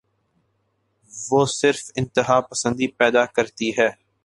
[1.31, 3.89] وہ صرف انتہا پسندی پیدا کرتی ہے۔